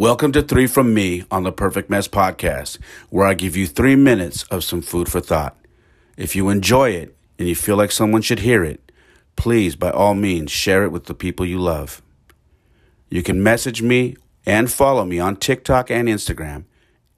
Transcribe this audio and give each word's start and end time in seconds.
Welcome 0.00 0.32
to 0.32 0.40
Three 0.40 0.66
From 0.66 0.94
Me 0.94 1.24
on 1.30 1.42
the 1.42 1.52
Perfect 1.52 1.90
Mess 1.90 2.08
Podcast, 2.08 2.78
where 3.10 3.26
I 3.26 3.34
give 3.34 3.54
you 3.54 3.66
three 3.66 3.96
minutes 3.96 4.44
of 4.44 4.64
some 4.64 4.80
food 4.80 5.10
for 5.10 5.20
thought. 5.20 5.58
If 6.16 6.34
you 6.34 6.48
enjoy 6.48 6.92
it 6.92 7.14
and 7.38 7.46
you 7.46 7.54
feel 7.54 7.76
like 7.76 7.92
someone 7.92 8.22
should 8.22 8.38
hear 8.38 8.64
it, 8.64 8.90
please, 9.36 9.76
by 9.76 9.90
all 9.90 10.14
means, 10.14 10.50
share 10.50 10.84
it 10.84 10.90
with 10.90 11.04
the 11.04 11.12
people 11.12 11.44
you 11.44 11.58
love. 11.58 12.00
You 13.10 13.22
can 13.22 13.42
message 13.42 13.82
me 13.82 14.16
and 14.46 14.72
follow 14.72 15.04
me 15.04 15.20
on 15.20 15.36
TikTok 15.36 15.90
and 15.90 16.08
Instagram 16.08 16.64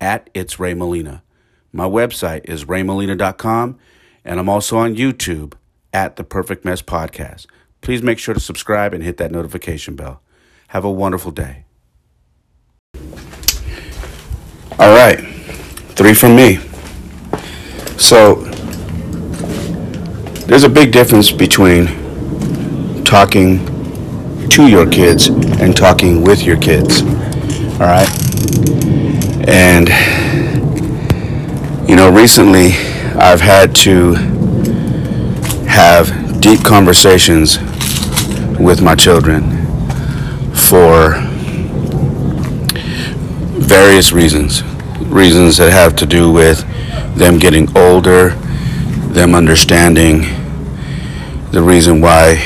at 0.00 0.28
It's 0.34 0.58
Ray 0.58 0.74
Molina. 0.74 1.22
My 1.72 1.86
website 1.86 2.50
is 2.50 2.64
raymolina.com, 2.64 3.78
and 4.24 4.40
I'm 4.40 4.48
also 4.48 4.76
on 4.78 4.96
YouTube 4.96 5.52
at 5.92 6.16
The 6.16 6.24
Perfect 6.24 6.64
Mess 6.64 6.82
Podcast. 6.82 7.46
Please 7.80 8.02
make 8.02 8.18
sure 8.18 8.34
to 8.34 8.40
subscribe 8.40 8.92
and 8.92 9.04
hit 9.04 9.18
that 9.18 9.30
notification 9.30 9.94
bell. 9.94 10.20
Have 10.66 10.84
a 10.84 10.90
wonderful 10.90 11.30
day. 11.30 11.64
All 14.82 14.96
right, 14.96 15.20
three 15.94 16.12
from 16.12 16.34
me. 16.34 16.58
So, 17.98 18.34
there's 20.48 20.64
a 20.64 20.68
big 20.68 20.90
difference 20.90 21.30
between 21.30 21.86
talking 23.04 23.64
to 24.48 24.66
your 24.66 24.90
kids 24.90 25.28
and 25.28 25.76
talking 25.76 26.24
with 26.24 26.42
your 26.42 26.56
kids. 26.56 27.02
All 27.74 27.86
right? 27.86 28.08
And, 29.48 29.88
you 31.88 31.94
know, 31.94 32.10
recently 32.10 32.72
I've 33.14 33.40
had 33.40 33.76
to 33.86 34.14
have 35.68 36.40
deep 36.40 36.64
conversations 36.64 37.60
with 38.58 38.82
my 38.82 38.96
children 38.96 39.64
for 40.52 41.31
various 43.72 44.12
reasons. 44.12 44.62
Reasons 45.04 45.56
that 45.56 45.72
have 45.72 45.96
to 45.96 46.04
do 46.04 46.30
with 46.30 46.60
them 47.16 47.38
getting 47.38 47.74
older, 47.74 48.28
them 49.08 49.34
understanding 49.34 50.26
the 51.52 51.62
reason 51.62 52.02
why 52.02 52.36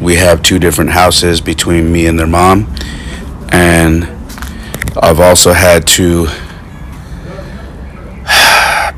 we 0.00 0.16
have 0.16 0.42
two 0.42 0.58
different 0.58 0.92
houses 0.92 1.42
between 1.42 1.92
me 1.92 2.06
and 2.06 2.18
their 2.18 2.26
mom. 2.26 2.74
And 3.50 4.04
I've 4.96 5.20
also 5.20 5.52
had 5.52 5.86
to 5.98 6.24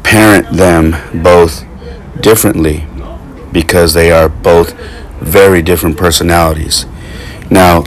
parent 0.05 0.53
them 0.53 0.95
both 1.25 1.65
differently 2.21 2.87
because 3.51 3.95
they 3.95 4.13
are 4.13 4.29
both 4.29 4.75
very 5.19 5.63
different 5.63 5.99
personalities. 5.99 6.87
Now, 7.51 7.83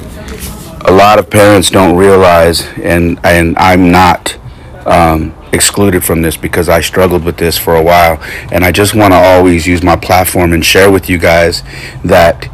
a 0.86 0.92
lot 0.92 1.20
of 1.20 1.30
parents 1.30 1.70
don't 1.70 1.96
realize, 1.96 2.68
and 2.78 3.20
and 3.24 3.58
I'm 3.58 3.92
not 3.92 4.38
um, 4.86 5.34
excluded 5.52 6.04
from 6.04 6.22
this 6.22 6.38
because 6.38 6.70
I 6.70 6.82
struggled 6.82 7.24
with 7.24 7.38
this 7.38 7.58
for 7.58 7.76
a 7.76 7.84
while, 7.84 8.20
and 8.52 8.64
I 8.64 8.72
just 8.72 8.96
want 8.96 9.14
to 9.14 9.18
always 9.18 9.68
use 9.68 9.84
my 9.84 9.96
platform 9.96 10.54
and 10.54 10.64
share 10.66 10.92
with 10.92 11.10
you 11.10 11.18
guys 11.18 11.64
that. 12.04 12.50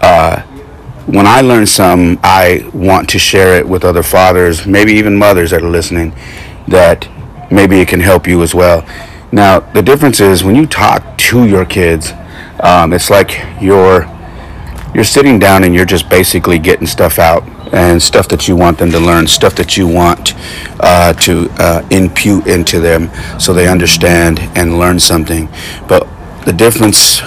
Uh, 0.00 0.42
when 1.06 1.26
I 1.26 1.42
learn 1.42 1.66
something, 1.66 2.18
I 2.22 2.66
want 2.72 3.10
to 3.10 3.18
share 3.18 3.58
it 3.58 3.68
with 3.68 3.84
other 3.84 4.02
fathers, 4.02 4.66
maybe 4.66 4.94
even 4.94 5.18
mothers 5.18 5.50
that 5.50 5.62
are 5.62 5.68
listening, 5.68 6.14
that 6.66 7.06
maybe 7.52 7.78
it 7.80 7.88
can 7.88 8.00
help 8.00 8.26
you 8.26 8.42
as 8.42 8.54
well. 8.54 8.86
Now, 9.30 9.60
the 9.60 9.82
difference 9.82 10.20
is 10.20 10.42
when 10.44 10.56
you 10.56 10.64
talk 10.66 11.18
to 11.18 11.46
your 11.46 11.66
kids, 11.66 12.12
um, 12.60 12.94
it's 12.94 13.10
like 13.10 13.38
you're 13.60 14.10
you're 14.94 15.04
sitting 15.04 15.38
down 15.38 15.64
and 15.64 15.74
you're 15.74 15.84
just 15.84 16.08
basically 16.08 16.58
getting 16.58 16.86
stuff 16.86 17.18
out 17.18 17.44
and 17.74 18.00
stuff 18.02 18.28
that 18.28 18.46
you 18.46 18.56
want 18.56 18.78
them 18.78 18.90
to 18.92 19.00
learn, 19.00 19.26
stuff 19.26 19.54
that 19.56 19.76
you 19.76 19.86
want 19.88 20.34
uh, 20.80 21.12
to 21.14 21.48
uh, 21.58 21.86
impute 21.90 22.46
into 22.46 22.80
them 22.80 23.10
so 23.38 23.52
they 23.52 23.68
understand 23.68 24.38
and 24.54 24.78
learn 24.78 24.98
something. 25.00 25.48
But 25.88 26.08
the 26.44 26.52
difference 26.52 27.20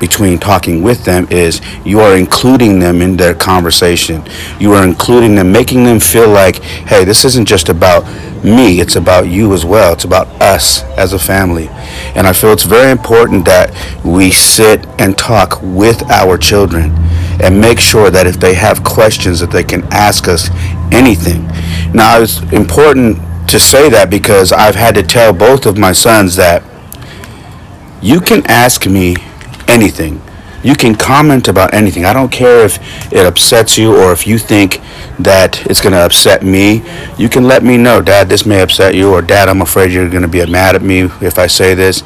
between 0.00 0.38
talking 0.38 0.82
with 0.82 1.04
them 1.04 1.26
is 1.30 1.60
you 1.84 2.00
are 2.00 2.16
including 2.16 2.78
them 2.78 3.00
in 3.00 3.16
their 3.16 3.34
conversation. 3.34 4.22
You 4.58 4.72
are 4.72 4.84
including 4.84 5.34
them, 5.34 5.52
making 5.52 5.84
them 5.84 6.00
feel 6.00 6.28
like, 6.28 6.62
hey, 6.62 7.04
this 7.04 7.24
isn't 7.24 7.46
just 7.46 7.68
about 7.68 8.04
me, 8.44 8.80
it's 8.80 8.96
about 8.96 9.28
you 9.28 9.54
as 9.54 9.64
well. 9.64 9.92
It's 9.92 10.04
about 10.04 10.28
us 10.42 10.82
as 10.98 11.12
a 11.12 11.18
family. 11.18 11.68
And 12.14 12.26
I 12.26 12.32
feel 12.32 12.52
it's 12.52 12.64
very 12.64 12.90
important 12.90 13.44
that 13.46 13.72
we 14.04 14.30
sit 14.30 14.86
and 14.98 15.16
talk 15.16 15.60
with 15.62 16.02
our 16.10 16.36
children 16.36 16.92
and 17.42 17.60
make 17.60 17.78
sure 17.78 18.10
that 18.10 18.26
if 18.26 18.38
they 18.38 18.54
have 18.54 18.84
questions 18.84 19.40
that 19.40 19.50
they 19.50 19.64
can 19.64 19.82
ask 19.92 20.28
us 20.28 20.48
anything. 20.92 21.46
Now, 21.92 22.20
it's 22.20 22.40
important 22.52 23.18
to 23.48 23.58
say 23.60 23.88
that 23.90 24.10
because 24.10 24.52
I've 24.52 24.74
had 24.74 24.94
to 24.94 25.02
tell 25.02 25.32
both 25.32 25.66
of 25.66 25.76
my 25.76 25.92
sons 25.92 26.36
that 26.36 26.62
you 28.02 28.20
can 28.20 28.42
ask 28.50 28.86
me 28.86 29.16
anything. 29.68 30.20
You 30.62 30.74
can 30.74 30.94
comment 30.94 31.46
about 31.46 31.74
anything. 31.74 32.06
I 32.06 32.14
don't 32.14 32.32
care 32.32 32.64
if 32.64 32.78
it 33.12 33.26
upsets 33.26 33.76
you 33.76 33.94
or 33.96 34.12
if 34.12 34.26
you 34.26 34.38
think 34.38 34.80
that 35.18 35.64
it's 35.66 35.80
going 35.80 35.92
to 35.92 35.98
upset 35.98 36.42
me. 36.42 36.82
You 37.18 37.28
can 37.28 37.44
let 37.44 37.62
me 37.62 37.76
know, 37.76 38.00
Dad, 38.00 38.30
this 38.30 38.46
may 38.46 38.62
upset 38.62 38.94
you, 38.94 39.12
or 39.12 39.20
Dad, 39.20 39.50
I'm 39.50 39.60
afraid 39.60 39.92
you're 39.92 40.08
going 40.08 40.22
to 40.22 40.28
be 40.28 40.44
mad 40.46 40.74
at 40.74 40.82
me 40.82 41.00
if 41.20 41.38
I 41.38 41.46
say 41.48 41.74
this. 41.74 42.02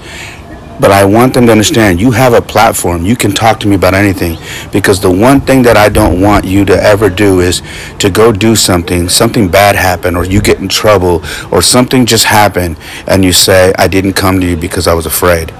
But 0.80 0.92
I 0.92 1.04
want 1.04 1.34
them 1.34 1.46
to 1.46 1.52
understand 1.52 2.00
you 2.00 2.12
have 2.12 2.34
a 2.34 2.40
platform. 2.40 3.04
You 3.04 3.16
can 3.16 3.32
talk 3.32 3.58
to 3.60 3.68
me 3.68 3.74
about 3.74 3.94
anything. 3.94 4.38
Because 4.70 5.00
the 5.00 5.10
one 5.10 5.40
thing 5.40 5.62
that 5.62 5.76
I 5.76 5.88
don't 5.88 6.20
want 6.20 6.44
you 6.44 6.64
to 6.66 6.82
ever 6.82 7.10
do 7.10 7.40
is 7.40 7.62
to 7.98 8.10
go 8.10 8.30
do 8.30 8.54
something, 8.54 9.08
something 9.08 9.48
bad 9.48 9.74
happen, 9.74 10.14
or 10.14 10.24
you 10.24 10.40
get 10.40 10.58
in 10.58 10.68
trouble, 10.68 11.22
or 11.50 11.62
something 11.62 12.06
just 12.06 12.26
happened, 12.26 12.76
and 13.06 13.24
you 13.24 13.32
say, 13.32 13.72
I 13.76 13.88
didn't 13.88 14.12
come 14.12 14.40
to 14.40 14.46
you 14.46 14.56
because 14.56 14.86
I 14.86 14.94
was 14.94 15.06
afraid. 15.06 15.52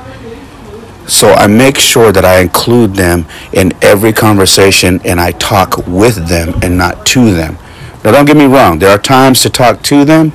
So 1.08 1.32
I 1.32 1.46
make 1.46 1.78
sure 1.78 2.12
that 2.12 2.24
I 2.24 2.40
include 2.40 2.94
them 2.94 3.24
in 3.54 3.72
every 3.80 4.12
conversation 4.12 5.00
and 5.06 5.18
I 5.18 5.32
talk 5.32 5.86
with 5.86 6.28
them 6.28 6.52
and 6.62 6.76
not 6.76 7.06
to 7.06 7.32
them. 7.32 7.56
Now, 8.04 8.12
don't 8.12 8.26
get 8.26 8.36
me 8.36 8.44
wrong, 8.44 8.78
there 8.78 8.90
are 8.90 8.98
times 8.98 9.40
to 9.42 9.50
talk 9.50 9.82
to 9.84 10.04
them, 10.04 10.32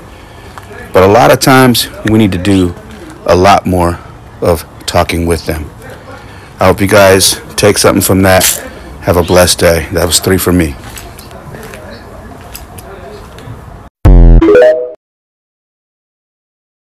but 0.91 1.03
a 1.03 1.07
lot 1.07 1.31
of 1.31 1.39
times 1.39 1.89
we 2.05 2.17
need 2.17 2.31
to 2.31 2.39
do 2.39 2.73
a 3.27 3.35
lot 3.35 3.67
more 3.67 3.99
of 4.41 4.65
talking 4.93 5.25
with 5.25 5.43
them. 5.47 5.65
I 6.59 6.67
hope 6.67 6.79
you 6.79 6.87
guys 6.87 7.41
take 7.55 7.79
something 7.79 8.03
from 8.03 8.21
that. 8.21 8.43
Have 9.01 9.17
a 9.17 9.23
blessed 9.23 9.57
day. 9.57 9.87
That 9.91 10.05
was 10.05 10.19
three 10.19 10.37
for 10.37 10.53
me. 10.53 10.75